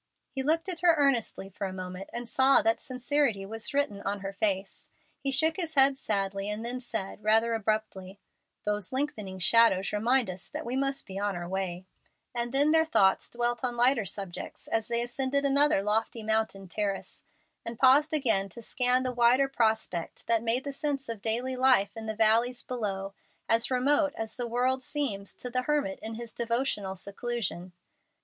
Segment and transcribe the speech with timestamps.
[0.31, 4.21] He looked at her earnestly for a moment and saw that sincerity was written on
[4.21, 4.89] her face.
[5.19, 8.19] He shook his head sadly, and then said, rather abruptly,
[8.63, 11.85] "Those lengthening shadows remind us that we must be on our way";
[12.33, 17.21] and then their thoughts dwelt on lighter subjects as they ascended another lofty mountain terrace,
[17.63, 21.95] and paused again to scan the wider prospect that made the sense of daily life
[21.95, 23.13] in the valleys below
[23.47, 27.71] as remote as the world seems to the hermit in his devotional seclusion.